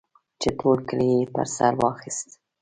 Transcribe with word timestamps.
چې 0.41 0.49
ټول 0.59 0.77
کلی 0.89 1.07
یې 1.17 1.21
په 1.33 1.41
سر 1.55 1.73
واخیست. 1.81 2.29